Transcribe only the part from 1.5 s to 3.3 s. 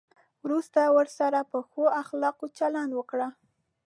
په ښو اخلاقو چلند وکړئ.